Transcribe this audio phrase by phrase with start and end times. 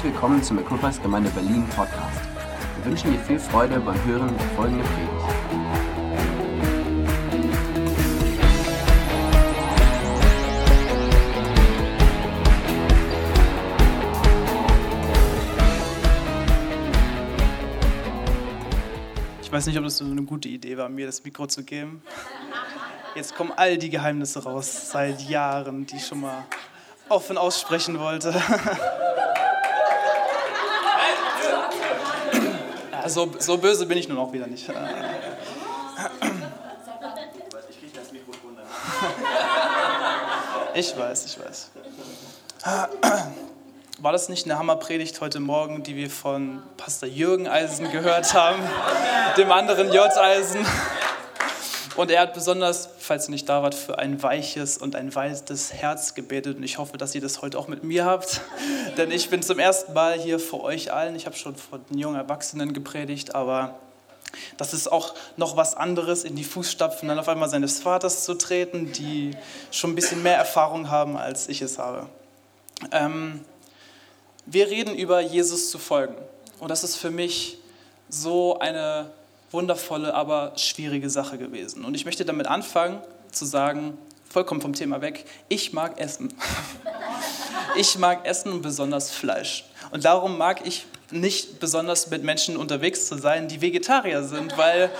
[0.00, 2.20] Herzlich willkommen zum Equippers Gemeinde Berlin Podcast.
[2.76, 5.12] Wir wünschen dir viel Freude beim Hören der folgenden Predigt.
[19.42, 22.02] Ich weiß nicht, ob das so eine gute Idee war, mir das Mikro zu geben.
[23.14, 26.46] Jetzt kommen all die Geheimnisse raus, seit Jahren, die ich schon mal
[27.10, 28.32] offen aussprechen wollte.
[33.10, 34.68] So, so böse bin ich nun auch wieder nicht.
[40.74, 41.70] Ich weiß, ich weiß.
[43.98, 48.62] War das nicht eine Hammerpredigt heute Morgen, die wir von Pastor Jürgen Eisen gehört haben,
[49.36, 50.16] dem anderen J.
[50.16, 50.64] Eisen?
[51.96, 55.72] Und er hat besonders, falls ihr nicht da wart, für ein weiches und ein weites
[55.72, 56.56] Herz gebetet.
[56.56, 58.40] Und ich hoffe, dass ihr das heute auch mit mir habt.
[58.96, 61.16] Denn ich bin zum ersten Mal hier vor euch allen.
[61.16, 63.78] Ich habe schon vor den jungen Erwachsenen gepredigt, aber
[64.56, 68.34] das ist auch noch was anderes, in die Fußstapfen dann auf einmal seines Vaters zu
[68.34, 69.32] treten, die
[69.72, 72.06] schon ein bisschen mehr Erfahrung haben, als ich es habe.
[72.92, 73.44] Ähm,
[74.46, 76.14] wir reden über Jesus zu folgen.
[76.60, 77.58] Und das ist für mich
[78.08, 79.10] so eine
[79.50, 81.84] wundervolle, aber schwierige Sache gewesen.
[81.84, 83.98] Und ich möchte damit anfangen zu sagen,
[84.28, 86.32] vollkommen vom Thema weg, ich mag Essen.
[87.76, 89.64] Ich mag Essen und besonders Fleisch.
[89.92, 94.90] Und darum mag ich nicht besonders mit Menschen unterwegs zu sein, die Vegetarier sind, weil,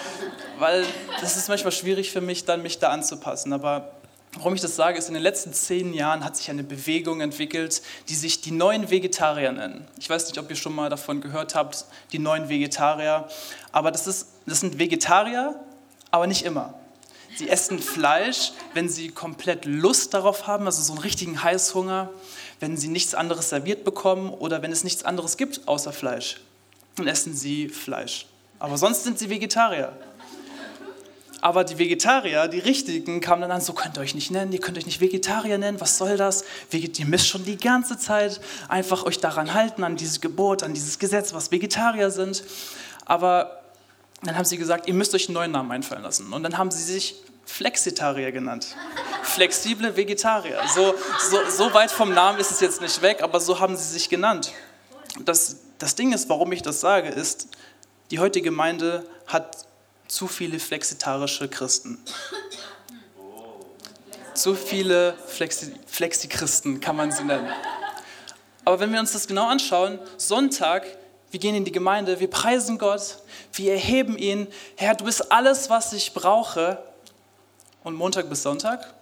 [0.60, 0.86] weil
[1.20, 3.52] das ist manchmal schwierig für mich, dann mich da anzupassen.
[3.52, 3.90] Aber
[4.34, 7.82] Warum ich das sage, ist, in den letzten zehn Jahren hat sich eine Bewegung entwickelt,
[8.08, 9.88] die sich die neuen Vegetarier nennen.
[9.98, 13.28] Ich weiß nicht, ob ihr schon mal davon gehört habt, die neuen Vegetarier.
[13.72, 15.58] Aber das, ist, das sind Vegetarier,
[16.10, 16.74] aber nicht immer.
[17.36, 22.10] Sie essen Fleisch, wenn sie komplett Lust darauf haben, also so einen richtigen Heißhunger,
[22.58, 26.40] wenn sie nichts anderes serviert bekommen oder wenn es nichts anderes gibt außer Fleisch.
[26.96, 28.26] Dann essen sie Fleisch.
[28.58, 29.92] Aber sonst sind sie Vegetarier.
[31.40, 34.60] Aber die Vegetarier, die Richtigen, kamen dann an, so könnt ihr euch nicht nennen, ihr
[34.60, 36.44] könnt euch nicht Vegetarier nennen, was soll das?
[36.70, 40.98] Ihr müsst schon die ganze Zeit einfach euch daran halten, an dieses Gebot, an dieses
[40.98, 42.42] Gesetz, was Vegetarier sind.
[43.06, 43.59] Aber
[44.22, 46.32] dann haben sie gesagt, ihr müsst euch einen neuen Namen einfallen lassen.
[46.32, 47.16] Und dann haben sie sich
[47.46, 48.76] Flexitarier genannt.
[49.22, 50.60] Flexible Vegetarier.
[50.74, 50.94] So,
[51.30, 54.08] so, so weit vom Namen ist es jetzt nicht weg, aber so haben sie sich
[54.08, 54.52] genannt.
[55.24, 57.48] Das, das Ding ist, warum ich das sage, ist,
[58.10, 59.66] die heutige Gemeinde hat
[60.06, 61.98] zu viele flexitarische Christen.
[64.34, 67.50] Zu viele Flexi Flexi-Christen kann man sie nennen.
[68.64, 70.86] Aber wenn wir uns das genau anschauen, Sonntag,
[71.30, 73.18] wir gehen in die Gemeinde, wir preisen Gott,
[73.52, 74.48] wir erheben ihn.
[74.76, 76.82] Herr, du bist alles, was ich brauche.
[77.82, 78.92] Und Montag bis Sonntag,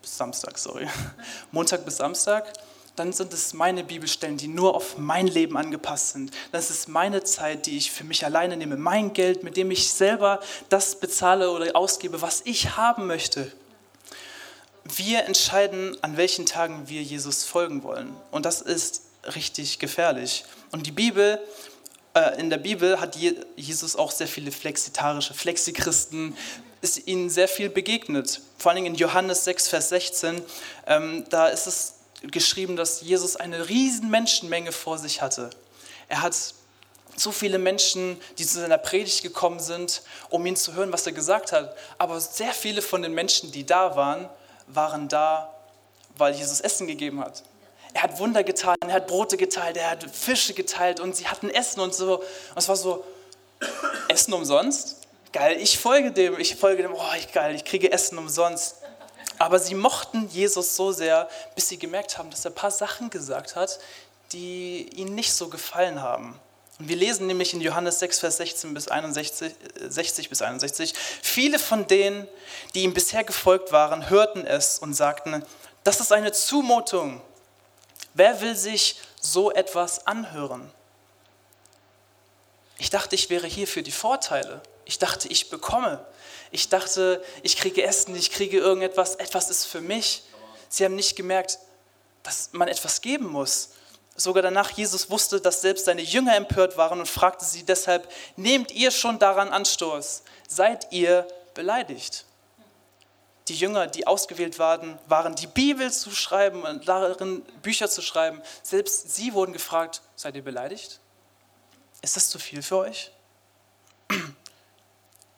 [0.00, 0.86] bis Samstag, sorry,
[1.50, 2.52] Montag bis Samstag,
[2.96, 6.30] dann sind es meine Bibelstellen, die nur auf mein Leben angepasst sind.
[6.50, 9.90] Das ist meine Zeit, die ich für mich alleine nehme, mein Geld, mit dem ich
[9.92, 13.50] selber das bezahle oder ausgebe, was ich haben möchte.
[14.84, 18.14] Wir entscheiden, an welchen Tagen wir Jesus folgen wollen.
[18.30, 19.02] Und das ist
[19.34, 20.44] richtig gefährlich.
[20.70, 21.40] Und die Bibel,
[22.38, 23.16] in der Bibel hat
[23.56, 26.36] Jesus auch sehr viele flexitarische, Flexichristen,
[26.82, 28.40] ist ihnen sehr viel begegnet.
[28.58, 30.42] Vor allem in Johannes 6, Vers 16,
[30.86, 35.50] ähm, da ist es geschrieben, dass Jesus eine riesen Menschenmenge vor sich hatte.
[36.08, 36.36] Er hat
[37.16, 41.12] so viele Menschen, die zu seiner Predigt gekommen sind, um ihn zu hören, was er
[41.12, 41.76] gesagt hat.
[41.98, 44.28] Aber sehr viele von den Menschen, die da waren,
[44.66, 45.54] waren da,
[46.16, 47.42] weil Jesus Essen gegeben hat.
[47.94, 51.50] Er hat Wunder getan, er hat Brote geteilt, er hat Fische geteilt und sie hatten
[51.50, 52.18] Essen und so.
[52.18, 53.04] Und es war so,
[54.08, 54.98] Essen umsonst?
[55.32, 57.00] Geil, ich folge dem, ich folge dem, oh,
[57.32, 58.76] geil, ich kriege Essen umsonst.
[59.38, 63.10] Aber sie mochten Jesus so sehr, bis sie gemerkt haben, dass er ein paar Sachen
[63.10, 63.78] gesagt hat,
[64.32, 66.38] die ihnen nicht so gefallen haben.
[66.78, 69.54] Und wir lesen nämlich in Johannes 6, Vers 16 bis 61,
[69.88, 72.26] 60 bis 61, viele von denen,
[72.74, 75.44] die ihm bisher gefolgt waren, hörten es und sagten,
[75.84, 77.20] das ist eine Zumutung.
[78.14, 80.70] Wer will sich so etwas anhören?
[82.78, 84.60] Ich dachte, ich wäre hier für die Vorteile.
[84.84, 86.04] Ich dachte, ich bekomme.
[86.50, 90.24] Ich dachte, ich kriege Essen, ich kriege irgendetwas, etwas ist für mich.
[90.68, 91.58] Sie haben nicht gemerkt,
[92.22, 93.70] dass man etwas geben muss.
[94.16, 98.70] Sogar danach Jesus wusste, dass selbst seine Jünger empört waren und fragte sie deshalb, nehmt
[98.70, 100.22] ihr schon daran Anstoß?
[100.48, 102.26] Seid ihr beleidigt?
[103.48, 108.40] Die Jünger, die ausgewählt waren, waren die Bibel zu schreiben und darin Bücher zu schreiben.
[108.62, 111.00] Selbst sie wurden gefragt, seid ihr beleidigt?
[112.02, 113.10] Ist das zu viel für euch?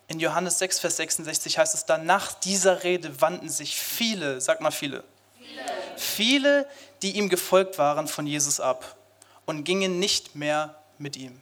[0.09, 4.61] In Johannes 6, Vers 66 heißt es dann, nach dieser Rede wandten sich viele, sag
[4.61, 5.03] mal viele,
[5.39, 5.65] viele,
[5.97, 6.69] viele
[7.03, 8.97] die ihm gefolgt waren, von Jesus ab
[9.47, 11.41] und gingen nicht mehr mit ihm.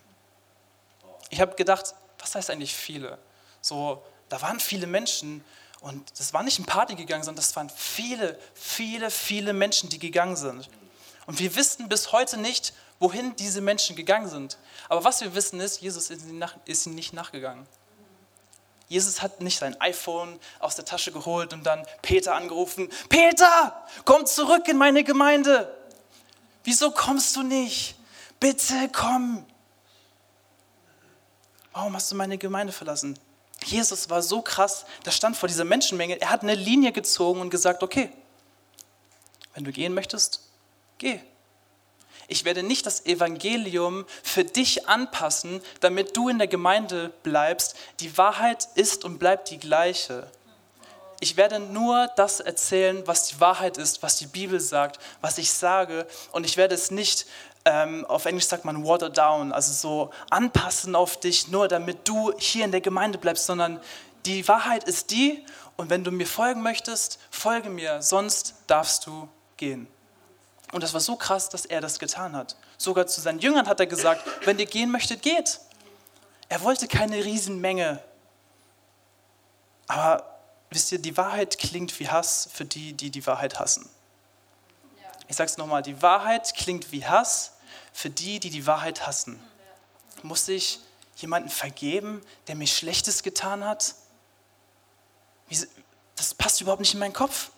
[1.31, 3.19] Ich habe gedacht, was heißt eigentlich viele?
[3.61, 5.45] So, da waren viele Menschen
[5.83, 9.99] und das war nicht ein Party gegangen, sondern das waren viele, viele, viele Menschen, die
[9.99, 10.71] gegangen sind.
[11.27, 14.59] Und wir wissen bis heute nicht, wohin diese Menschen gegangen sind.
[14.89, 17.67] Aber was wir wissen ist, Jesus ist ihnen nicht nachgegangen.
[18.89, 24.25] Jesus hat nicht sein iPhone aus der Tasche geholt und dann Peter angerufen, Peter, komm
[24.27, 25.75] zurück in meine Gemeinde.
[26.63, 27.97] Wieso kommst du nicht?
[28.39, 29.45] Bitte komm.
[31.73, 33.19] Warum hast du meine Gemeinde verlassen?
[33.65, 37.51] Jesus war so krass, der stand vor dieser Menschenmenge, er hat eine Linie gezogen und
[37.51, 38.11] gesagt, okay,
[39.55, 40.41] wenn du gehen möchtest,
[40.99, 41.21] geh.
[42.29, 47.77] Ich werde nicht das Evangelium für dich anpassen, damit du in der Gemeinde bleibst.
[48.01, 50.31] Die Wahrheit ist und bleibt die gleiche.
[51.21, 55.53] Ich werde nur das erzählen, was die Wahrheit ist, was die Bibel sagt, was ich
[55.53, 56.07] sage.
[56.33, 57.27] Und ich werde es nicht,
[57.65, 62.33] ähm, auf Englisch sagt man water down, also so anpassen auf dich, nur damit du
[62.39, 63.81] hier in der Gemeinde bleibst, sondern
[64.27, 65.45] die Wahrheit ist die.
[65.77, 69.87] Und wenn du mir folgen möchtest, folge mir, sonst darfst du gehen.
[70.73, 72.57] Und das war so krass, dass er das getan hat.
[72.79, 75.61] Sogar zu seinen Jüngern hat er gesagt, wenn ihr gehen möchtet, geht.
[76.49, 78.03] Er wollte keine Riesenmenge.
[79.87, 80.39] Aber
[80.71, 83.89] wisst ihr, die Wahrheit klingt wie Hass für die, die die Wahrheit hassen.
[85.29, 87.52] Ich sage es nochmal, die Wahrheit klingt wie Hass
[87.93, 89.43] für die, die die Wahrheit hassen.
[90.23, 90.81] Muss ich
[91.17, 93.95] jemanden vergeben, der mir Schlechtes getan hat?
[96.17, 97.51] Das passt überhaupt nicht in meinen Kopf.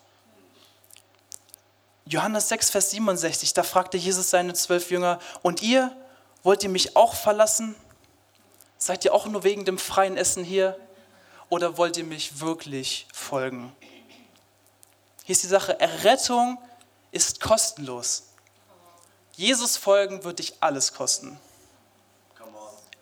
[2.07, 5.95] Johannes 6, Vers 67, da fragte Jesus seine zwölf Jünger, und ihr,
[6.43, 7.75] wollt ihr mich auch verlassen?
[8.77, 10.79] Seid ihr auch nur wegen dem freien Essen hier?
[11.49, 13.75] Oder wollt ihr mich wirklich folgen?
[15.25, 16.59] Hier ist die Sache, Errettung
[17.11, 18.25] ist kostenlos.
[19.37, 21.39] Jesus folgen wird dich alles kosten.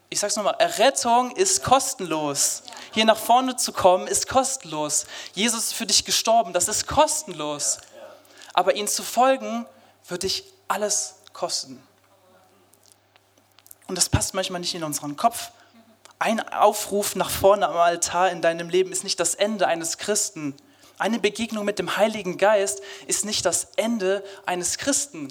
[0.08, 2.64] Ich sage es nochmal, Errettung ist kostenlos.
[2.92, 5.06] Hier nach vorne zu kommen ist kostenlos.
[5.32, 7.78] Jesus ist für dich gestorben, das ist kostenlos
[8.52, 9.66] aber ihnen zu folgen,
[10.08, 11.82] wird dich alles kosten.
[13.86, 15.50] Und das passt manchmal nicht in unseren Kopf.
[16.18, 20.54] Ein Aufruf nach vorne am Altar in deinem Leben ist nicht das Ende eines Christen.
[20.98, 25.28] Eine Begegnung mit dem Heiligen Geist ist nicht das Ende eines Christen.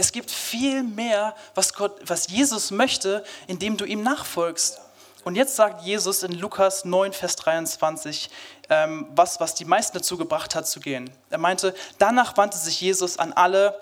[0.00, 4.80] Es gibt viel mehr, was, Gott, was Jesus möchte, indem du ihm nachfolgst.
[5.24, 8.30] Und jetzt sagt Jesus in Lukas 9, Vers 23,
[8.70, 11.10] ähm, was, was die meisten dazu gebracht hat zu gehen.
[11.28, 13.78] Er meinte, danach wandte sich Jesus an alle,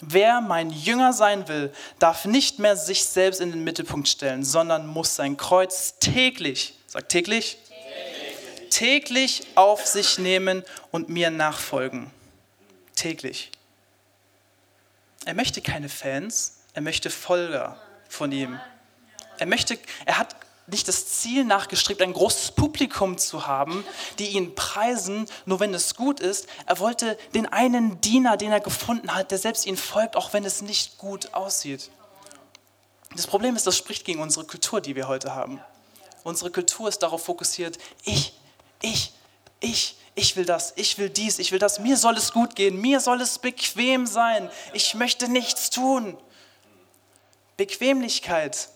[0.00, 4.86] wer mein Jünger sein will, darf nicht mehr sich selbst in den Mittelpunkt stellen, sondern
[4.86, 10.62] muss sein Kreuz täglich, sagt täglich, täglich, täglich auf sich nehmen
[10.92, 12.12] und mir nachfolgen.
[12.94, 13.50] Täglich.
[15.26, 17.76] Er möchte keine Fans, er möchte Folger
[18.08, 18.60] von ihm.
[19.38, 20.36] Er möchte, er hat
[20.68, 23.84] nicht das Ziel nachgestrebt, ein großes Publikum zu haben,
[24.20, 26.46] die ihn preisen, nur wenn es gut ist.
[26.66, 30.44] Er wollte den einen Diener, den er gefunden hat, der selbst ihm folgt, auch wenn
[30.44, 31.90] es nicht gut aussieht.
[33.16, 35.60] Das Problem ist, das spricht gegen unsere Kultur, die wir heute haben.
[36.22, 38.38] Unsere Kultur ist darauf fokussiert, ich,
[38.80, 39.12] ich,
[39.58, 42.80] ich, ich will das, ich will dies, ich will das, mir soll es gut gehen,
[42.80, 46.18] mir soll es bequem sein, ich möchte nichts tun.
[47.56, 48.70] Bequemlichkeit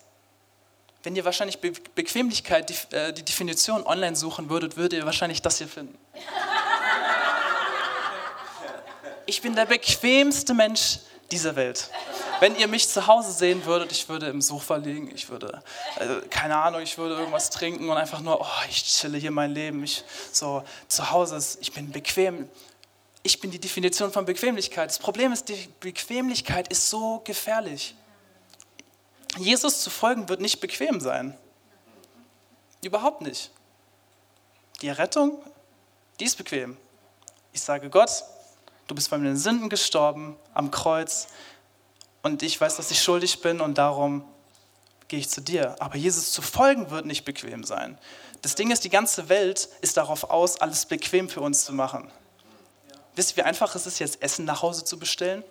[1.03, 5.41] wenn ihr wahrscheinlich Be Bequemlichkeit, die, äh, die Definition online suchen würdet, würdet ihr wahrscheinlich
[5.41, 5.97] das hier finden.
[9.25, 10.99] Ich bin der bequemste Mensch
[11.31, 11.89] dieser Welt.
[12.39, 15.61] Wenn ihr mich zu Hause sehen würdet, ich würde im Sofa liegen, ich würde,
[15.95, 19.51] also, keine Ahnung, ich würde irgendwas trinken und einfach nur, oh, ich chille hier mein
[19.51, 19.83] Leben.
[19.83, 22.49] Ich, so, zu Hause ist, ich bin bequem.
[23.23, 24.89] Ich bin die Definition von Bequemlichkeit.
[24.89, 27.95] Das Problem ist, die Bequemlichkeit ist so gefährlich.
[29.37, 31.37] Jesus zu folgen wird nicht bequem sein.
[32.83, 33.51] Überhaupt nicht.
[34.81, 35.41] Die Errettung,
[36.19, 36.77] die ist bequem.
[37.53, 38.23] Ich sage Gott,
[38.87, 41.27] du bist bei meinen Sünden gestorben am Kreuz
[42.23, 44.23] und ich weiß, dass ich schuldig bin und darum
[45.07, 45.75] gehe ich zu dir.
[45.79, 47.97] Aber Jesus zu folgen wird nicht bequem sein.
[48.41, 52.11] Das Ding ist, die ganze Welt ist darauf aus, alles bequem für uns zu machen.
[53.15, 55.43] Wisst ihr, wie einfach es ist, jetzt Essen nach Hause zu bestellen?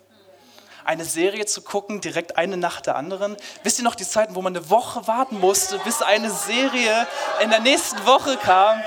[0.85, 3.37] eine Serie zu gucken, direkt eine nach der anderen.
[3.63, 7.07] Wisst ihr noch die Zeiten, wo man eine Woche warten musste, bis eine Serie
[7.43, 8.83] in der nächsten Woche kam?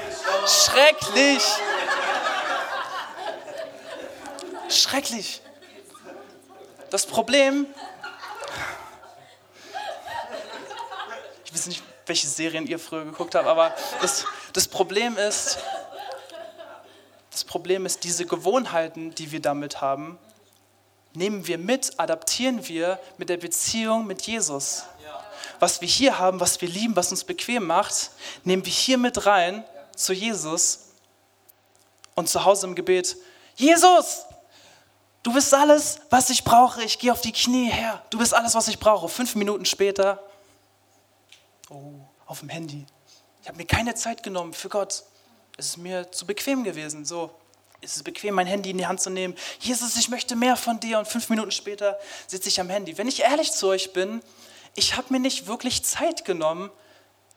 [0.45, 1.43] Schrecklich!
[4.73, 5.41] Schrecklich!
[6.89, 7.67] Das Problem,
[11.45, 15.57] ich weiß nicht, welche Serien ihr früher geguckt habt, aber das, das Problem ist,
[17.31, 20.19] das Problem ist, diese Gewohnheiten, die wir damit haben,
[21.13, 24.83] nehmen wir mit, adaptieren wir mit der Beziehung mit Jesus.
[25.59, 28.11] Was wir hier haben, was wir lieben, was uns bequem macht,
[28.43, 29.63] nehmen wir hier mit rein
[29.95, 30.89] zu Jesus
[32.15, 33.15] und zu Hause im Gebet,
[33.55, 34.25] Jesus,
[35.23, 36.83] du bist alles, was ich brauche.
[36.83, 38.03] Ich gehe auf die Knie her.
[38.09, 39.09] Du bist alles, was ich brauche.
[39.09, 40.21] Fünf Minuten später,
[41.69, 41.93] oh,
[42.25, 42.85] auf dem Handy.
[43.41, 45.03] Ich habe mir keine Zeit genommen für Gott.
[45.57, 47.05] Es ist mir zu bequem gewesen.
[47.05, 47.31] So,
[47.81, 49.35] es ist bequem, mein Handy in die Hand zu nehmen.
[49.59, 50.99] Jesus, ich möchte mehr von dir.
[50.99, 52.97] Und fünf Minuten später sitze ich am Handy.
[52.97, 54.21] Wenn ich ehrlich zu euch bin,
[54.75, 56.71] ich habe mir nicht wirklich Zeit genommen,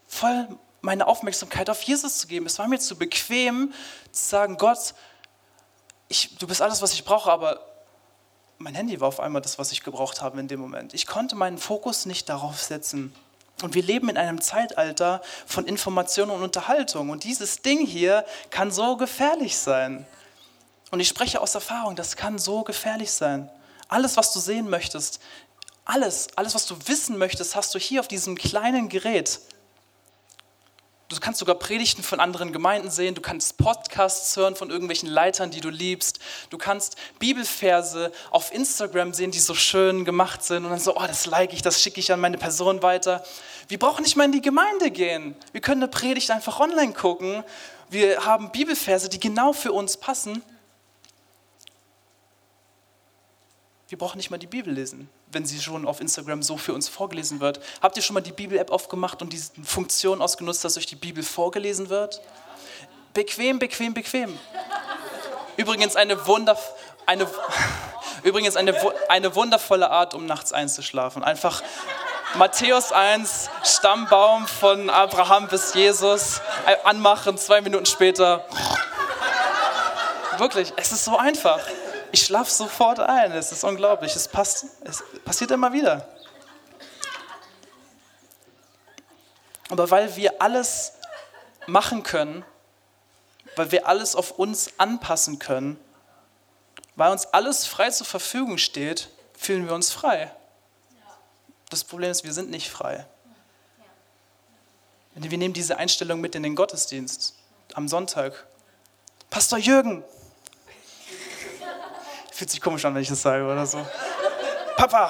[0.07, 0.49] voll
[0.81, 2.47] meine Aufmerksamkeit auf Jesus zu geben.
[2.47, 3.73] Es war mir zu bequem
[4.13, 4.95] zu sagen, Gott,
[6.09, 7.61] ich, du bist alles, was ich brauche, aber
[8.59, 10.95] mein Handy war auf einmal das, was ich gebraucht habe in dem Moment.
[10.95, 13.15] Ich konnte meinen Fokus nicht darauf setzen.
[13.63, 17.11] Und wir leben in einem Zeitalter von Information und Unterhaltung.
[17.11, 20.07] Und dieses Ding hier kann so gefährlich sein.
[20.91, 23.51] Und ich spreche aus Erfahrung, das kann so gefährlich sein.
[23.89, 25.21] Alles, was du sehen möchtest,
[25.85, 29.41] alles, alles, was du wissen möchtest, hast du hier auf diesem kleinen Gerät.
[31.09, 35.53] Du kannst sogar Predigten von anderen Gemeinden sehen, du kannst Podcasts hören von irgendwelchen Leitern,
[35.53, 36.19] die du liebst.
[36.51, 41.07] Du kannst Bibelverse auf Instagram sehen, die so schön gemacht sind und dann so, oh,
[41.07, 43.25] das like ich, das schicke ich an meine Person weiter.
[43.69, 45.37] Wir brauchen nicht mal in die Gemeinde gehen.
[45.53, 47.45] Wir können eine Predigt einfach online gucken.
[47.89, 50.43] Wir haben Bibelverse, die genau für uns passen.
[53.89, 56.89] Wir brauchen nicht mal die Bibel lesen wenn sie schon auf Instagram so für uns
[56.89, 57.61] vorgelesen wird.
[57.83, 61.23] Habt ihr schon mal die Bibel-App aufgemacht und diese Funktion ausgenutzt, dass euch die Bibel
[61.23, 62.23] vorgelesen wird?
[63.13, 64.39] Bequem, bequem, bequem.
[65.59, 66.59] Übrigens eine, Wunder,
[67.05, 67.27] eine,
[68.23, 68.75] übrigens eine,
[69.11, 71.23] eine wundervolle Art, um nachts einzuschlafen.
[71.23, 71.63] Einfach
[72.37, 76.41] Matthäus 1, Stammbaum von Abraham bis Jesus,
[76.85, 78.47] anmachen, zwei Minuten später.
[80.39, 81.61] Wirklich, es ist so einfach
[82.13, 83.33] ich schlafe sofort ein.
[83.33, 84.15] Es ist unglaublich.
[84.17, 86.09] Es, passt, es passiert immer wieder.
[89.69, 90.93] Aber weil wir alles
[91.67, 92.45] machen können,
[93.57, 95.79] weil wir alles auf uns anpassen können,
[96.95, 100.31] weil uns alles frei zur Verfügung steht, fühlen wir uns frei.
[101.69, 103.07] Das Problem ist, wir sind nicht frei.
[105.15, 107.35] Wir nehmen diese Einstellung mit in den Gottesdienst
[107.75, 108.47] am Sonntag.
[109.31, 110.05] Pastor Jürgen,
[112.37, 113.79] Fühlt sich komisch an, wenn ich das sage oder so.
[114.77, 115.09] Papa,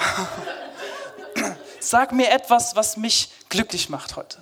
[1.81, 4.39] sag mir etwas, was mich glücklich macht heute.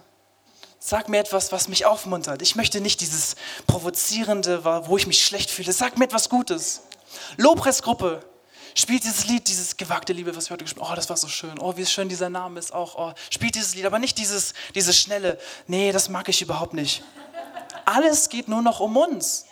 [0.81, 2.43] Sag mir etwas, was mich aufmuntert.
[2.43, 3.37] Ich möchte nicht dieses
[3.67, 5.73] Provozierende, wo ich mich schlecht fühle.
[5.73, 6.83] Sag mir etwas Gutes.
[7.39, 8.23] Lobpreisgruppe,
[8.75, 10.93] spielt dieses Lied, dieses gewagte Liebe, was wir heute gespielt haben.
[10.93, 11.59] Oh, das war so schön.
[11.59, 12.97] Oh, wie schön dieser Name ist auch.
[12.97, 15.41] Oh, spielt dieses Lied, aber nicht dieses, dieses schnelle.
[15.67, 17.03] Nee, das mag ich überhaupt nicht.
[17.87, 19.47] Alles geht nur noch um uns.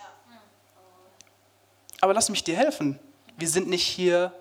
[2.03, 3.01] Aber lass mich dir helfen
[3.43, 4.33] wir sind nicht hier,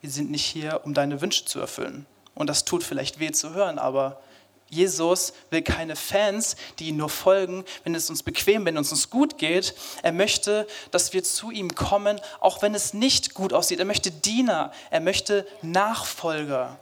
[0.00, 2.06] wir sind nicht hier, um deine Wünsche zu erfüllen.
[2.34, 4.22] Und das tut vielleicht weh zu hören, aber
[4.70, 9.10] Jesus will keine Fans, die ihm nur folgen, wenn es uns bequem, wenn es uns
[9.10, 9.74] gut geht.
[10.02, 13.80] Er möchte, dass wir zu ihm kommen, auch wenn es nicht gut aussieht.
[13.80, 16.78] Er möchte Diener, er möchte Nachfolger,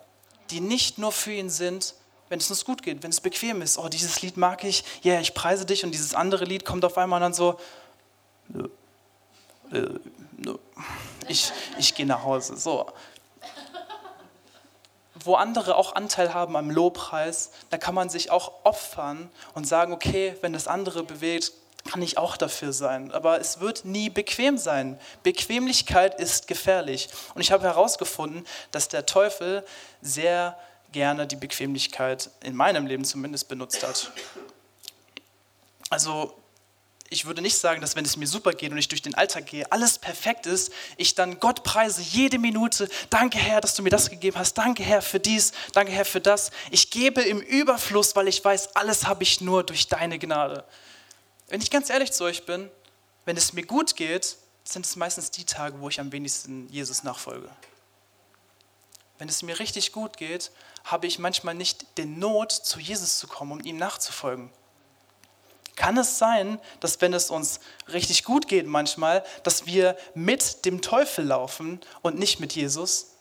[0.51, 1.97] die nicht nur für ihn sind,
[2.29, 3.77] wenn es uns gut geht, wenn es bequem ist.
[3.77, 5.85] Oh, dieses Lied mag ich, ja, yeah, ich preise dich.
[5.85, 7.59] Und dieses andere Lied kommt auf einmal dann so,
[9.73, 9.99] äh,
[11.29, 12.57] ich, ich gehe nach Hause.
[12.57, 12.87] So.
[15.15, 19.93] Wo andere auch Anteil haben am Lobpreis, da kann man sich auch opfern und sagen,
[19.93, 21.53] okay, wenn das andere bewegt,
[21.91, 23.13] kann ich auch dafür sein.
[23.13, 24.99] Aber es wird nie bequem sein.
[25.23, 27.09] Bequemlichkeit ist gefährlich.
[27.35, 29.65] Und ich habe herausgefunden, dass der Teufel
[30.01, 30.57] sehr
[30.93, 34.13] gerne die Bequemlichkeit in meinem Leben zumindest benutzt hat.
[35.91, 36.35] Also
[37.13, 39.47] ich würde nicht sagen, dass wenn es mir super geht und ich durch den Alltag
[39.47, 42.89] gehe, alles perfekt ist, ich dann Gott preise jede Minute.
[43.11, 44.55] Danke Herr, dass du mir das gegeben hast.
[44.55, 45.53] Danke Herr für dies.
[45.75, 46.51] Danke Herr für das.
[46.71, 50.65] Ich gebe im Überfluss, weil ich weiß, alles habe ich nur durch deine Gnade.
[51.49, 52.71] Wenn ich ganz ehrlich zu euch bin,
[53.27, 57.03] wenn es mir gut geht, sind es meistens die Tage, wo ich am wenigsten Jesus
[57.03, 57.51] nachfolge.
[59.19, 60.51] Wenn es mir richtig gut geht,
[60.85, 64.51] habe ich manchmal nicht den Not, zu Jesus zu kommen, um ihm nachzufolgen.
[65.77, 67.61] Kann es sein, dass wenn es uns
[67.93, 73.13] richtig gut geht manchmal, dass wir mit dem Teufel laufen und nicht mit Jesus?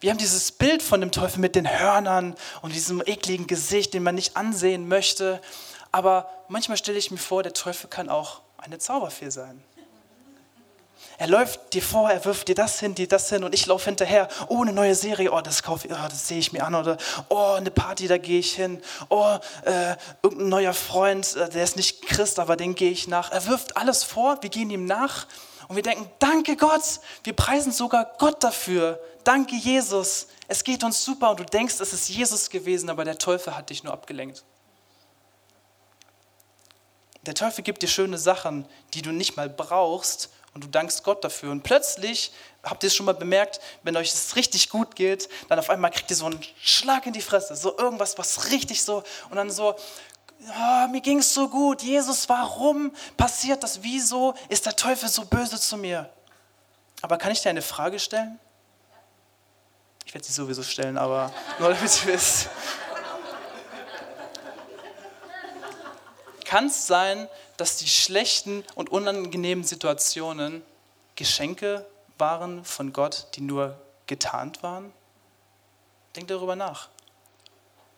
[0.00, 4.02] Wir haben dieses Bild von dem Teufel mit den Hörnern und diesem ekligen Gesicht, den
[4.02, 5.40] man nicht ansehen möchte.
[5.92, 9.62] Aber manchmal stelle ich mir vor, der Teufel kann auch eine Zauberfee sein.
[11.18, 13.84] Er läuft dir vor, er wirft dir das hin, dir das hin und ich laufe
[13.84, 14.28] hinterher.
[14.48, 16.74] Oh, eine neue Serie, oh, das kaufe ich, oh, das sehe ich mir an.
[16.74, 16.96] Oder
[17.28, 18.82] oh, eine Party, da gehe ich hin.
[19.08, 23.30] Oh, äh, irgendein neuer Freund, äh, der ist nicht Christ, aber den gehe ich nach.
[23.30, 25.26] Er wirft alles vor, wir gehen ihm nach
[25.68, 29.00] Und wir denken, danke Gott, wir preisen sogar Gott dafür.
[29.24, 33.18] Danke Jesus, es geht uns super und du denkst, es ist Jesus gewesen, aber der
[33.18, 34.44] Teufel hat dich nur abgelenkt.
[37.24, 41.24] Der Teufel gibt dir schöne Sachen, die du nicht mal brauchst und du dankst Gott
[41.24, 41.50] dafür.
[41.50, 42.32] Und plötzlich,
[42.62, 45.90] habt ihr es schon mal bemerkt, wenn euch es richtig gut geht, dann auf einmal
[45.90, 49.50] kriegt ihr so einen Schlag in die Fresse, so irgendwas, was richtig so und dann
[49.50, 49.74] so,
[50.48, 53.82] oh, mir ging es so gut, Jesus, warum passiert das?
[53.82, 56.10] Wieso ist der Teufel so böse zu mir?
[57.00, 58.38] Aber kann ich dir eine Frage stellen?
[60.04, 62.48] Ich werde sie sowieso stellen, aber nur damit ihr wisst.
[66.44, 67.28] Kann es sein,
[67.62, 70.62] dass die schlechten und unangenehmen Situationen
[71.14, 71.86] Geschenke
[72.18, 74.92] waren von Gott, die nur getarnt waren?
[76.16, 76.88] Denk darüber nach.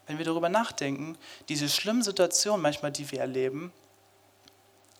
[0.06, 1.16] Wenn wir darüber nachdenken,
[1.48, 3.72] diese schlimmen Situationen manchmal, die wir erleben,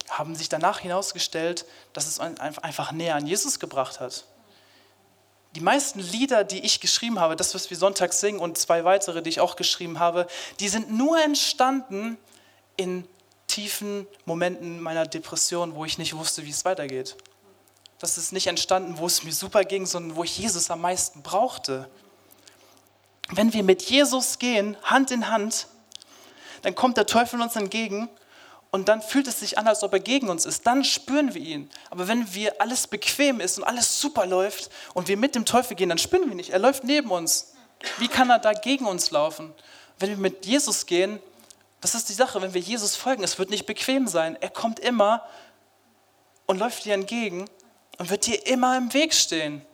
[0.09, 4.25] haben sich danach hinausgestellt, dass es einfach näher an Jesus gebracht hat.
[5.57, 9.21] Die meisten Lieder, die ich geschrieben habe, das, was wir Sonntag singen und zwei weitere,
[9.21, 10.27] die ich auch geschrieben habe,
[10.59, 12.17] die sind nur entstanden
[12.79, 13.07] in
[13.55, 17.17] tiefen Momenten meiner Depression, wo ich nicht wusste, wie es weitergeht.
[18.01, 21.23] Das ist nicht entstanden, wo es mir super ging, sondern wo ich Jesus am meisten
[21.23, 21.89] brauchte.
[23.31, 25.69] Wenn wir mit Jesus gehen, Hand in Hand,
[26.63, 28.09] dann kommt der Teufel uns entgegen
[28.73, 30.67] und dann fühlt es sich an, als ob er gegen uns ist.
[30.67, 31.71] Dann spüren wir ihn.
[31.91, 35.77] Aber wenn wir alles bequem ist und alles super läuft und wir mit dem Teufel
[35.77, 36.51] gehen, dann spüren wir nicht.
[36.51, 37.55] Er läuft neben uns.
[37.99, 39.55] Wie kann er da gegen uns laufen?
[40.01, 41.21] Wenn wir mit Jesus gehen,
[41.85, 44.39] das ist die Sache, wenn wir Jesus folgen, es wird nicht bequem sein.
[44.41, 45.23] Er kommt immer
[46.47, 47.45] und läuft dir entgegen
[47.99, 49.65] und wird dir immer im Weg stehen.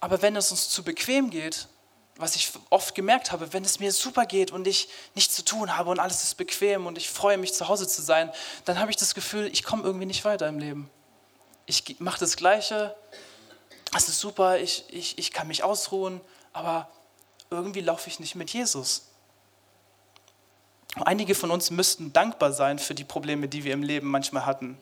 [0.00, 1.68] Aber wenn es uns zu bequem geht,
[2.16, 5.76] was ich oft gemerkt habe, wenn es mir super geht und ich nichts zu tun
[5.76, 8.32] habe und alles ist bequem und ich freue mich zu Hause zu sein,
[8.64, 10.90] dann habe ich das Gefühl, ich komme irgendwie nicht weiter im Leben.
[11.66, 12.96] Ich mache das Gleiche,
[13.96, 16.20] es ist super, ich, ich, ich kann mich ausruhen,
[16.52, 16.90] aber
[17.50, 19.07] irgendwie laufe ich nicht mit Jesus.
[21.04, 24.78] Einige von uns müssten dankbar sein für die Probleme, die wir im Leben manchmal hatten,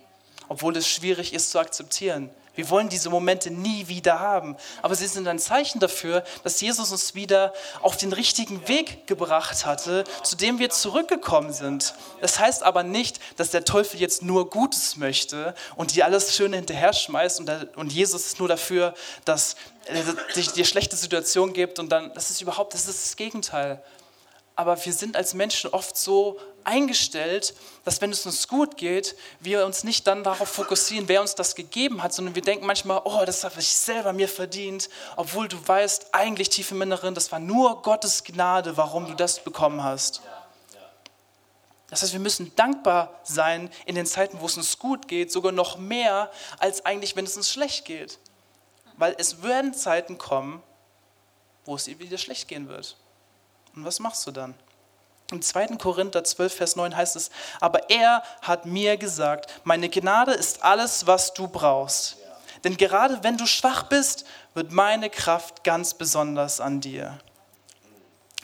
[0.48, 2.30] obwohl es schwierig ist zu akzeptieren.
[2.56, 4.56] Wir wollen diese Momente nie wieder haben.
[4.82, 7.52] Aber sie sind ein Zeichen dafür, dass Jesus uns wieder
[7.82, 11.94] auf den richtigen Weg gebracht hatte, zu dem wir zurückgekommen sind.
[12.22, 16.56] Das heißt aber nicht, dass der Teufel jetzt nur Gutes möchte und dir alles Schöne
[16.56, 17.40] hinterher schmeißt
[17.76, 19.56] und, Jesus ist nur dafür, dass
[20.34, 23.82] es dir schlechte Situation gibt und dann, das ist überhaupt, das ist das Gegenteil
[24.56, 29.64] aber wir sind als Menschen oft so eingestellt, dass wenn es uns gut geht, wir
[29.66, 33.22] uns nicht dann darauf fokussieren, wer uns das gegeben hat, sondern wir denken manchmal, oh,
[33.24, 37.38] das habe ich selber mir verdient, obwohl du weißt, eigentlich tief im Inneren, das war
[37.38, 40.22] nur Gottes Gnade, warum du das bekommen hast.
[41.88, 45.52] Das heißt, wir müssen dankbar sein in den Zeiten, wo es uns gut geht, sogar
[45.52, 48.18] noch mehr, als eigentlich, wenn es uns schlecht geht.
[48.96, 50.62] Weil es werden Zeiten kommen,
[51.64, 52.96] wo es dir wieder schlecht gehen wird.
[53.76, 54.54] Und was machst du dann?
[55.30, 55.76] Im 2.
[55.76, 61.06] Korinther 12, Vers 9 heißt es, aber er hat mir gesagt, meine Gnade ist alles,
[61.06, 62.16] was du brauchst.
[62.64, 67.18] Denn gerade wenn du schwach bist, wird meine Kraft ganz besonders an dir.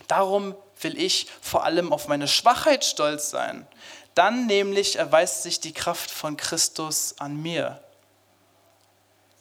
[0.07, 3.65] Darum will ich vor allem auf meine Schwachheit stolz sein.
[4.13, 7.81] Dann nämlich erweist sich die Kraft von Christus an mir.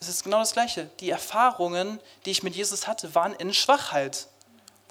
[0.00, 0.90] Es ist genau das Gleiche.
[1.00, 4.28] Die Erfahrungen, die ich mit Jesus hatte, waren in Schwachheit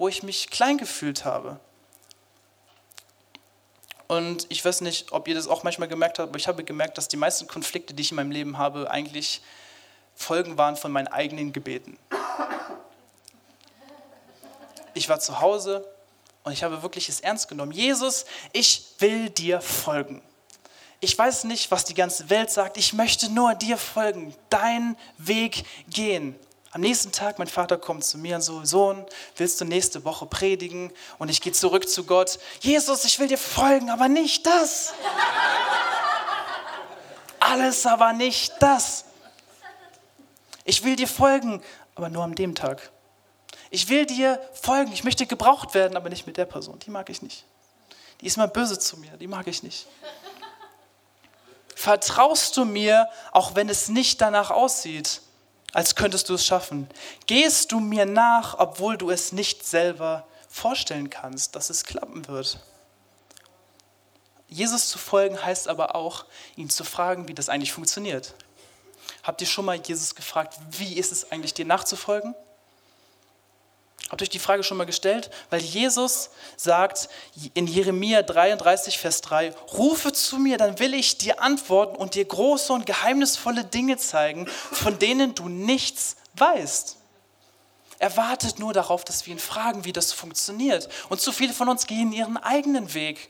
[0.02, 1.60] wo ich mich klein gefühlt habe.
[4.08, 6.98] Und ich weiß nicht, ob ihr das auch manchmal gemerkt habt, aber ich habe gemerkt,
[6.98, 9.44] dass die meisten Konflikte, die ich in meinem Leben habe, eigentlich
[10.16, 12.00] Folgen waren von meinen eigenen Gebeten.
[14.96, 15.88] Ich war zu Hause
[16.46, 17.72] und ich habe wirklich es ernst genommen.
[17.72, 20.24] Jesus, ich will dir folgen.
[21.00, 22.78] Ich weiß nicht, was die ganze Welt sagt.
[22.78, 26.36] Ich möchte nur dir folgen, deinen Weg gehen.
[26.74, 29.06] Am nächsten Tag, mein Vater kommt zu mir und so, Sohn,
[29.36, 30.94] willst du nächste Woche predigen?
[31.20, 32.40] Und ich gehe zurück zu Gott.
[32.62, 34.94] Jesus, ich will dir folgen, aber nicht das.
[37.42, 39.04] Alles, aber nicht das.
[40.64, 41.62] Ich will dir folgen,
[41.96, 42.90] aber nur an dem Tag.
[43.70, 46.80] Ich will dir folgen, ich möchte gebraucht werden, aber nicht mit der Person.
[46.80, 47.44] Die mag ich nicht.
[48.22, 49.88] Die ist mal böse zu mir, die mag ich nicht.
[51.76, 55.22] Vertraust du mir, auch wenn es nicht danach aussieht?
[55.74, 56.90] Als könntest du es schaffen.
[57.28, 62.60] Gehst du mir nach, obwohl du es nicht selber vorstellen kannst, dass es klappen wird.
[64.48, 66.26] Jesus zu folgen heißt aber auch,
[66.58, 68.36] ihn zu fragen, wie das eigentlich funktioniert.
[69.24, 72.36] Habt ihr schon mal Jesus gefragt, wie ist es eigentlich, dir nachzufolgen?
[74.12, 75.30] Habt euch die Frage schon mal gestellt?
[75.50, 77.08] Weil Jesus sagt
[77.54, 82.26] in Jeremia 33, Vers 3, rufe zu mir, dann will ich dir antworten und dir
[82.26, 86.98] große und geheimnisvolle Dinge zeigen, von denen du nichts weißt.
[88.00, 90.90] Er wartet nur darauf, dass wir ihn fragen, wie das funktioniert.
[91.08, 93.30] Und zu viele von uns gehen ihren eigenen Weg.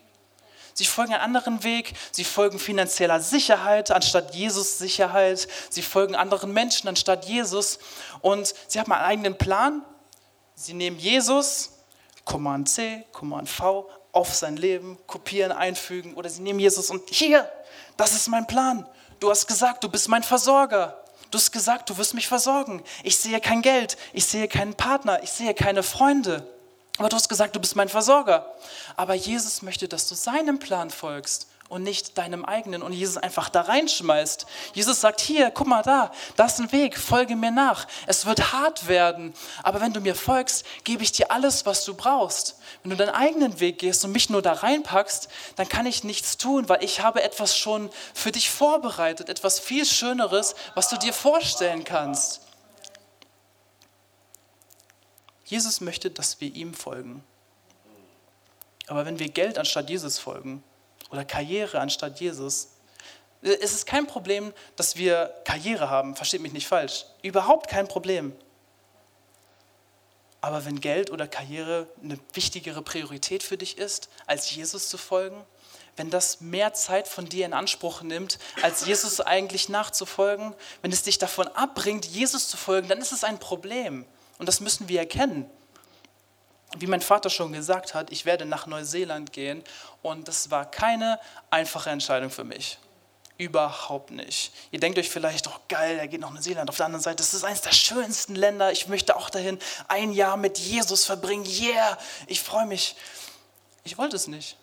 [0.74, 1.94] Sie folgen einen anderen Weg.
[2.12, 5.48] Sie folgen finanzieller Sicherheit anstatt Jesus Sicherheit.
[5.70, 7.78] Sie folgen anderen Menschen anstatt Jesus.
[8.22, 9.84] Und sie haben einen eigenen Plan.
[10.62, 11.72] Sie nehmen Jesus,
[12.24, 16.14] Command C, Command V, auf sein Leben, kopieren, einfügen.
[16.14, 17.52] Oder sie nehmen Jesus und hier,
[17.98, 18.86] das ist mein Plan.
[19.20, 21.04] Du hast gesagt, du bist mein Versorger.
[21.32, 22.84] Du hast gesagt, du wirst mich versorgen.
[23.02, 26.48] Ich sehe kein Geld, ich sehe keinen Partner, ich sehe keine Freunde.
[27.00, 28.54] Aber du hast gesagt, du bist mein Versorger.
[28.96, 33.48] Aber Jesus möchte, dass du seinem Plan folgst und nicht deinem eigenen und Jesus einfach
[33.48, 34.46] da reinschmeißt.
[34.74, 37.88] Jesus sagt, hier, guck mal da, das ist ein Weg, folge mir nach.
[38.08, 41.94] Es wird hart werden, aber wenn du mir folgst, gebe ich dir alles, was du
[41.94, 42.60] brauchst.
[42.84, 46.38] Wenn du deinen eigenen Weg gehst und mich nur da reinpackst, dann kann ich nichts
[46.38, 51.14] tun, weil ich habe etwas schon für dich vorbereitet, etwas viel Schöneres, was du dir
[51.14, 52.42] vorstellen kannst.
[55.46, 57.24] Jesus möchte, dass wir ihm folgen.
[58.88, 60.64] Aber wenn wir Geld anstatt Jesus folgen,
[61.12, 62.70] oder Karriere anstatt Jesus.
[63.42, 67.06] Es ist kein Problem, dass wir Karriere haben, versteht mich nicht falsch.
[67.22, 68.36] Überhaupt kein Problem.
[70.42, 75.44] Aber wenn Geld oder Karriere eine wichtigere Priorität für dich ist, als Jesus zu folgen,
[75.98, 81.04] wenn das mehr Zeit von dir in Anspruch nimmt, als Jesus eigentlich nachzufolgen, wenn es
[81.04, 84.06] dich davon abbringt, Jesus zu folgen, dann ist es ein Problem.
[84.40, 85.50] Und das müssen wir erkennen
[86.78, 89.64] wie mein Vater schon gesagt hat, ich werde nach Neuseeland gehen
[90.02, 92.78] und das war keine einfache Entscheidung für mich.
[93.38, 94.54] Überhaupt nicht.
[94.70, 96.70] Ihr denkt euch vielleicht, oh geil, er geht nach Neuseeland.
[96.70, 98.72] Auf der anderen Seite, das ist eines der schönsten Länder.
[98.72, 99.58] Ich möchte auch dahin
[99.88, 101.46] ein Jahr mit Jesus verbringen.
[101.46, 102.96] Yeah, ich freue mich.
[103.84, 104.58] Ich wollte es nicht.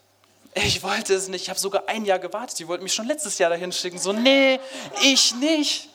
[0.54, 1.42] Ich wollte es nicht.
[1.42, 2.58] Ich habe sogar ein Jahr gewartet.
[2.60, 3.98] Die wollten mich schon letztes Jahr dahin schicken.
[3.98, 4.60] So, nee,
[5.02, 5.88] ich nicht.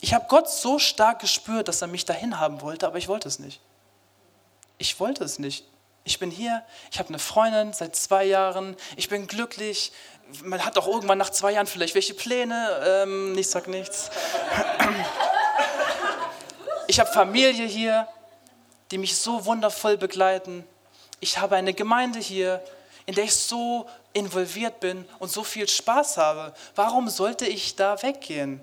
[0.00, 3.28] Ich habe Gott so stark gespürt, dass er mich dahin haben wollte, aber ich wollte
[3.28, 3.60] es nicht.
[4.78, 5.64] Ich wollte es nicht.
[6.04, 9.92] Ich bin hier, ich habe eine Freundin seit zwei Jahren, ich bin glücklich.
[10.42, 12.80] Man hat auch irgendwann nach zwei Jahren vielleicht welche Pläne.
[12.84, 14.10] Ähm, ich sag nichts.
[16.86, 18.08] Ich habe Familie hier,
[18.90, 20.64] die mich so wundervoll begleiten.
[21.20, 22.62] Ich habe eine Gemeinde hier,
[23.04, 26.54] in der ich so involviert bin und so viel Spaß habe.
[26.74, 28.60] Warum sollte ich da weggehen?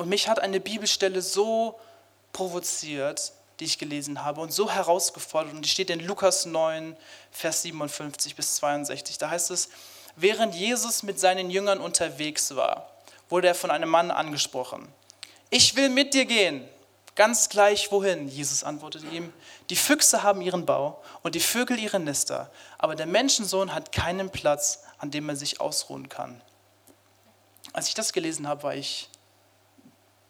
[0.00, 1.78] Und mich hat eine Bibelstelle so
[2.32, 5.52] provoziert, die ich gelesen habe und so herausgefordert.
[5.52, 6.96] Und die steht in Lukas 9,
[7.30, 9.18] Vers 57 bis 62.
[9.18, 9.68] Da heißt es,
[10.16, 12.90] während Jesus mit seinen Jüngern unterwegs war,
[13.28, 14.88] wurde er von einem Mann angesprochen.
[15.50, 16.66] Ich will mit dir gehen.
[17.14, 19.34] Ganz gleich wohin, Jesus antwortete ihm.
[19.68, 24.30] Die Füchse haben ihren Bau und die Vögel ihre Nester, aber der Menschensohn hat keinen
[24.30, 26.40] Platz, an dem er sich ausruhen kann.
[27.74, 29.09] Als ich das gelesen habe, war ich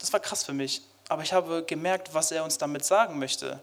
[0.00, 0.82] das war krass für mich.
[1.08, 3.60] Aber ich habe gemerkt, was er uns damit sagen möchte.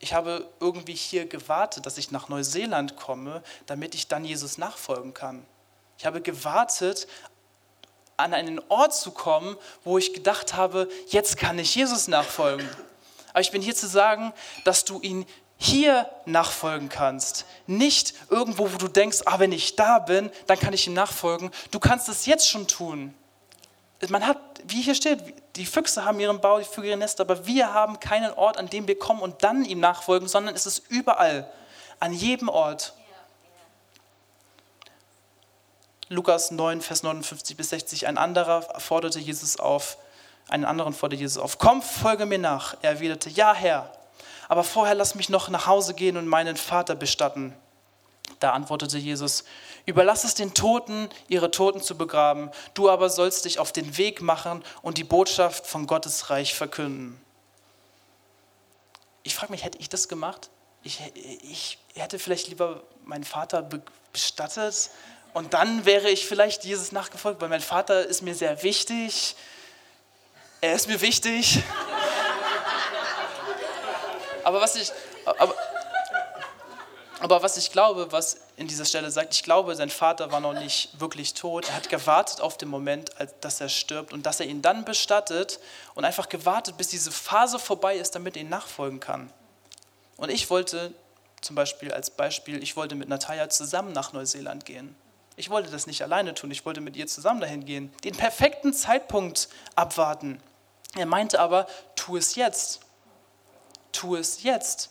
[0.00, 5.14] Ich habe irgendwie hier gewartet, dass ich nach Neuseeland komme, damit ich dann Jesus nachfolgen
[5.14, 5.46] kann.
[5.98, 7.06] Ich habe gewartet,
[8.16, 12.68] an einen Ort zu kommen, wo ich gedacht habe, jetzt kann ich Jesus nachfolgen.
[13.30, 14.32] Aber ich bin hier zu sagen,
[14.64, 17.46] dass du ihn hier nachfolgen kannst.
[17.66, 21.50] Nicht irgendwo, wo du denkst, ah, wenn ich da bin, dann kann ich ihm nachfolgen.
[21.70, 23.14] Du kannst es jetzt schon tun
[24.10, 25.20] man hat, wie hier steht,
[25.56, 28.68] die Füchse haben ihren Bau, die Vögel ihre Nester, aber wir haben keinen Ort, an
[28.68, 31.50] dem wir kommen und dann ihm nachfolgen, sondern es ist überall,
[32.00, 32.94] an jedem Ort.
[36.08, 39.96] Lukas 9, Vers 59 bis 60, ein anderer forderte Jesus auf,
[40.48, 42.76] einen anderen forderte Jesus auf, komm, folge mir nach.
[42.82, 43.90] Er erwiderte, ja Herr,
[44.48, 47.54] aber vorher lass mich noch nach Hause gehen und meinen Vater bestatten.
[48.42, 49.44] Da antwortete Jesus,
[49.86, 54.20] überlass es den Toten, ihre Toten zu begraben, du aber sollst dich auf den Weg
[54.20, 57.22] machen und die Botschaft von Gottes Reich verkünden.
[59.22, 60.50] Ich frage mich, hätte ich das gemacht?
[60.82, 63.62] Ich, ich hätte vielleicht lieber meinen Vater
[64.12, 64.90] bestattet
[65.34, 69.36] und dann wäre ich vielleicht Jesus nachgefolgt, weil mein Vater ist mir sehr wichtig.
[70.60, 71.62] Er ist mir wichtig.
[74.42, 74.90] aber was ich,
[75.26, 75.54] aber,
[77.22, 80.54] aber was ich glaube, was in dieser Stelle sagt, ich glaube, sein Vater war noch
[80.54, 81.68] nicht wirklich tot.
[81.68, 85.60] Er hat gewartet auf den Moment, dass er stirbt und dass er ihn dann bestattet
[85.94, 89.32] und einfach gewartet, bis diese Phase vorbei ist, damit er ihn nachfolgen kann.
[90.16, 90.92] Und ich wollte
[91.40, 94.96] zum Beispiel als Beispiel, ich wollte mit Natalia zusammen nach Neuseeland gehen.
[95.36, 98.72] Ich wollte das nicht alleine tun, ich wollte mit ihr zusammen dahin gehen, den perfekten
[98.72, 100.42] Zeitpunkt abwarten.
[100.96, 102.80] Er meinte aber, tu es jetzt.
[103.92, 104.90] Tu es jetzt.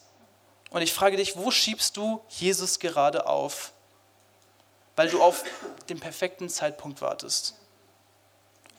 [0.71, 3.73] Und ich frage dich, wo schiebst du Jesus gerade auf?
[4.95, 5.43] Weil du auf
[5.89, 7.55] den perfekten Zeitpunkt wartest.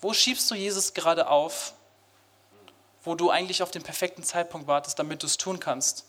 [0.01, 1.75] Wo schiebst du Jesus gerade auf,
[3.05, 6.07] wo du eigentlich auf den perfekten Zeitpunkt wartest, damit du es tun kannst?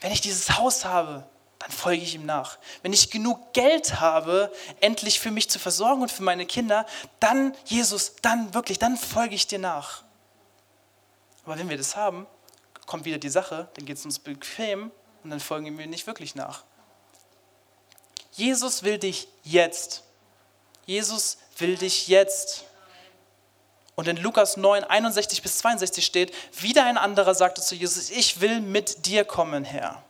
[0.00, 1.24] Wenn ich dieses Haus habe,
[1.58, 2.58] dann folge ich ihm nach.
[2.82, 6.86] Wenn ich genug Geld habe, endlich für mich zu versorgen und für meine Kinder,
[7.20, 10.04] dann, Jesus, dann wirklich, dann folge ich dir nach.
[11.44, 12.26] Aber wenn wir das haben,
[12.88, 14.90] kommt wieder die Sache, dann geht es uns bequem
[15.22, 16.64] und dann folgen wir nicht wirklich nach.
[18.32, 20.02] Jesus will dich jetzt.
[20.86, 22.64] Jesus will dich jetzt.
[23.94, 28.40] Und in Lukas 9, 61 bis 62 steht, wieder ein anderer sagte zu Jesus, ich
[28.40, 30.02] will mit dir kommen, Herr.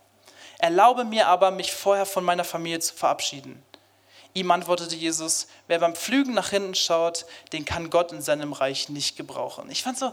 [0.59, 3.63] Erlaube mir aber, mich vorher von meiner Familie zu verabschieden.
[4.35, 8.89] Ihm antwortete Jesus, wer beim Pflügen nach hinten schaut, den kann Gott in seinem Reich
[8.89, 9.71] nicht gebrauchen.
[9.71, 10.13] Ich fand so,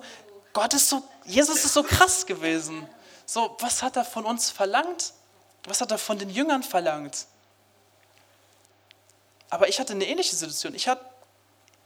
[0.55, 2.87] Gott ist so, Jesus ist so krass gewesen.
[3.25, 5.11] So, was hat er von uns verlangt?
[5.65, 7.25] Was hat er von den Jüngern verlangt?
[9.49, 10.73] Aber ich hatte eine ähnliche Situation.
[10.73, 11.05] Ich hatte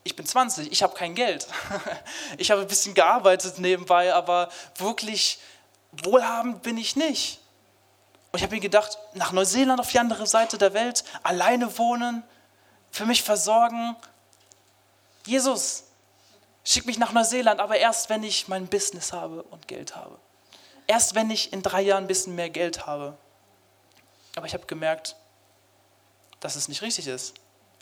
[0.03, 1.47] ich bin 20, ich habe kein Geld.
[2.37, 5.39] Ich habe ein bisschen gearbeitet nebenbei, aber wirklich
[5.91, 7.39] wohlhabend bin ich nicht.
[8.31, 12.23] Und ich habe mir gedacht, nach Neuseeland auf die andere Seite der Welt, alleine wohnen,
[12.91, 13.95] für mich versorgen.
[15.25, 15.85] Jesus,
[16.63, 20.17] schick mich nach Neuseeland, aber erst wenn ich mein Business habe und Geld habe.
[20.87, 23.17] Erst wenn ich in drei Jahren ein bisschen mehr Geld habe.
[24.35, 25.15] Aber ich habe gemerkt,
[26.39, 27.35] dass es nicht richtig ist.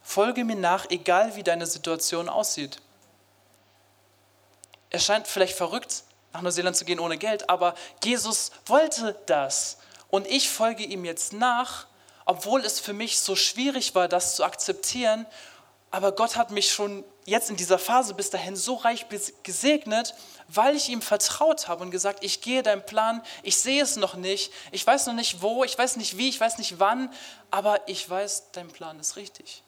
[0.03, 2.81] Folge mir nach, egal wie deine Situation aussieht.
[4.89, 9.77] Es scheint vielleicht verrückt, nach Neuseeland zu gehen ohne Geld, aber Jesus wollte das.
[10.09, 11.87] Und ich folge ihm jetzt nach,
[12.25, 15.25] obwohl es für mich so schwierig war, das zu akzeptieren.
[15.97, 19.07] Aber Gott hat mich schon jetzt in dieser Phase bis dahin so reich
[19.41, 20.13] gesegnet,
[20.47, 24.13] weil ich ihm vertraut habe und gesagt, ich gehe deinen Plan, ich sehe es noch
[24.13, 27.11] nicht, ich weiß noch nicht wo, ich weiß nicht wie, ich weiß nicht wann,
[27.49, 29.63] aber ich weiß, dein Plan ist richtig.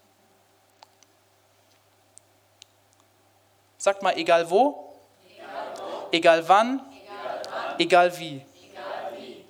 [3.79, 4.99] Sagt mal, egal wo,
[5.35, 6.09] egal, wo.
[6.11, 7.79] egal wann, egal, wann.
[7.79, 8.45] Egal, wie.
[8.67, 9.45] egal wie.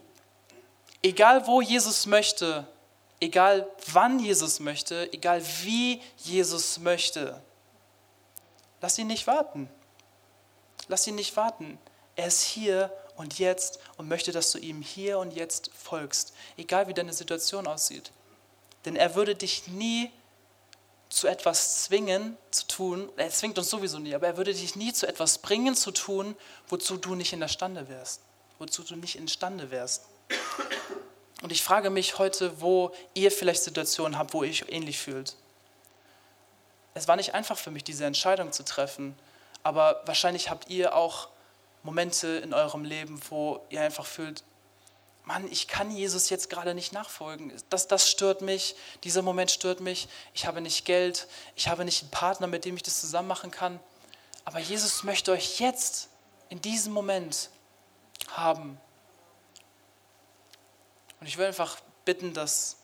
[1.04, 2.65] Egal wo Jesus möchte,
[3.20, 7.42] egal wann Jesus möchte, egal wie Jesus möchte.
[8.82, 9.70] Lass ihn nicht warten.
[10.88, 11.78] Lass ihn nicht warten.
[12.16, 16.88] Er ist hier und jetzt und möchte, dass du ihm hier und jetzt folgst, egal
[16.88, 18.12] wie deine Situation aussieht.
[18.86, 20.12] Denn er würde dich nie
[21.10, 24.94] zu etwas zwingen zu tun, er zwingt uns sowieso nie, aber er würde dich nie
[24.94, 26.36] zu etwas bringen zu tun,
[26.68, 28.22] wozu du nicht in der Stande wärst,
[28.60, 30.04] wozu du nicht imstande wärst.
[31.41, 35.36] Und ich frage mich heute, wo ihr vielleicht Situationen habt, wo ihr euch ähnlich fühlt.
[36.93, 39.15] Es war nicht einfach für mich, diese Entscheidung zu treffen,
[39.63, 41.30] aber wahrscheinlich habt ihr auch
[41.84, 44.43] Momente in eurem Leben, wo ihr einfach fühlt,
[45.30, 47.54] Mann, ich kann Jesus jetzt gerade nicht nachfolgen.
[47.69, 50.08] Das, das stört mich, dieser Moment stört mich.
[50.34, 53.52] Ich habe nicht Geld, ich habe nicht einen Partner, mit dem ich das zusammen machen
[53.52, 53.80] kann.
[54.43, 56.10] Aber Jesus möchte euch jetzt,
[56.49, 57.52] in diesem Moment,
[58.32, 58.80] haben.
[61.20, 62.78] Und ich will einfach bitten, dass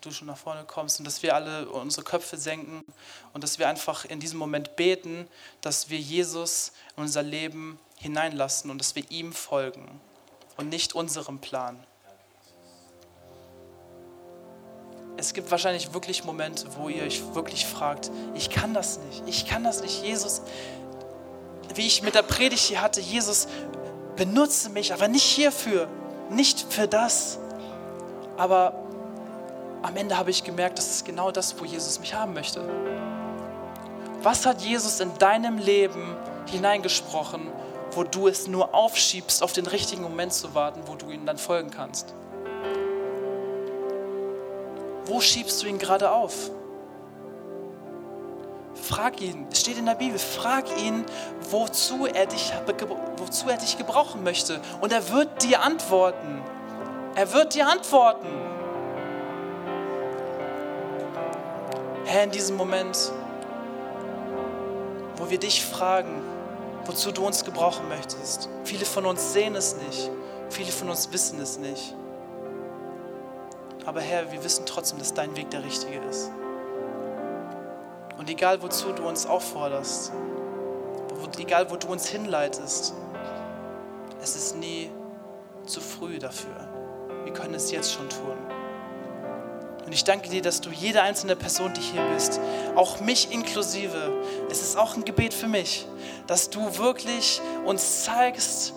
[0.00, 2.84] du schon nach vorne kommst und dass wir alle unsere Köpfe senken
[3.32, 5.28] und dass wir einfach in diesem Moment beten,
[5.60, 10.00] dass wir Jesus in unser Leben hineinlassen und dass wir ihm folgen
[10.56, 11.84] und nicht unserem Plan.
[15.16, 19.46] Es gibt wahrscheinlich wirklich Momente, wo ihr euch wirklich fragt, ich kann das nicht, ich
[19.46, 20.42] kann das nicht, Jesus,
[21.74, 23.48] wie ich mit der Predigt hier hatte, Jesus,
[24.14, 25.88] benutze mich, aber nicht hierfür,
[26.30, 27.40] nicht für das.
[28.38, 28.72] Aber
[29.82, 32.62] am Ende habe ich gemerkt, das ist genau das, wo Jesus mich haben möchte.
[34.22, 37.48] Was hat Jesus in deinem Leben hineingesprochen,
[37.92, 41.36] wo du es nur aufschiebst, auf den richtigen Moment zu warten, wo du ihm dann
[41.36, 42.14] folgen kannst?
[45.04, 46.50] Wo schiebst du ihn gerade auf?
[48.74, 51.04] Frag ihn, es steht in der Bibel, frag ihn,
[51.50, 52.52] wozu er, dich,
[53.16, 54.60] wozu er dich gebrauchen möchte.
[54.80, 56.42] Und er wird dir antworten.
[57.18, 58.28] Er wird dir antworten.
[62.04, 63.10] Herr, in diesem Moment,
[65.16, 66.22] wo wir dich fragen,
[66.84, 68.48] wozu du uns gebrauchen möchtest.
[68.62, 70.12] Viele von uns sehen es nicht,
[70.48, 71.92] viele von uns wissen es nicht.
[73.84, 76.30] Aber Herr, wir wissen trotzdem, dass dein Weg der richtige ist.
[78.16, 80.12] Und egal wozu du uns aufforderst,
[81.36, 82.94] egal wo du uns hinleitest,
[84.22, 84.92] es ist nie
[85.66, 86.67] zu früh dafür.
[87.28, 88.38] Wir können es jetzt schon tun.
[89.84, 92.40] Und ich danke dir, dass du jede einzelne Person, die hier bist,
[92.74, 94.10] auch mich inklusive,
[94.48, 95.86] es ist auch ein Gebet für mich,
[96.26, 98.72] dass du wirklich uns zeigst,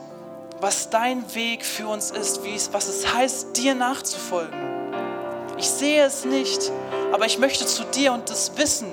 [0.59, 4.59] was dein Weg für uns ist, wie es, was es heißt, dir nachzufolgen.
[5.57, 6.73] Ich sehe es nicht,
[7.13, 8.91] aber ich möchte zu dir und das wissen.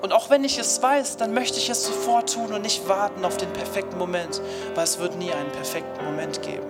[0.00, 3.22] Und auch wenn ich es weiß, dann möchte ich es sofort tun und nicht warten
[3.26, 4.40] auf den perfekten Moment,
[4.74, 6.65] weil es wird nie einen perfekten Moment geben.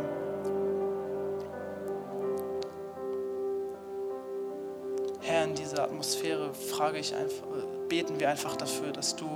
[6.97, 7.47] Frage ich einfach,
[7.89, 9.27] beten wir einfach dafür, dass du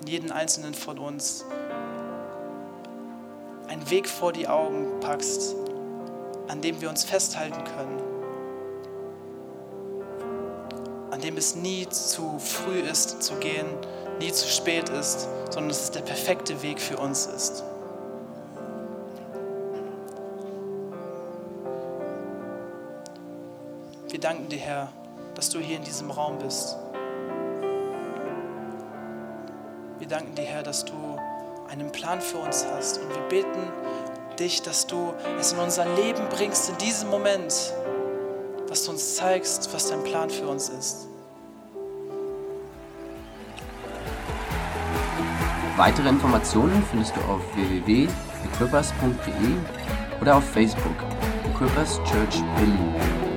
[0.00, 1.44] in jeden einzelnen von uns
[3.68, 5.54] einen Weg vor die Augen packst,
[6.48, 8.02] an dem wir uns festhalten können,
[11.10, 13.66] an dem es nie zu früh ist zu gehen,
[14.18, 17.62] nie zu spät ist, sondern dass es der perfekte Weg für uns ist.
[24.08, 24.92] Wir danken dir, Herr,
[25.34, 26.78] dass du hier in diesem Raum bist.
[30.12, 30.92] Danken dir, Herr, dass du
[31.70, 32.98] einen Plan für uns hast.
[32.98, 33.72] Und wir beten
[34.38, 37.72] dich, dass du es in unser Leben bringst, in diesem Moment,
[38.68, 41.08] dass du uns zeigst, was dein Plan für uns ist.
[45.76, 50.96] Weitere Informationen findest du auf www.equippers.de oder auf Facebook
[51.48, 53.31] Equippers Church Berlin.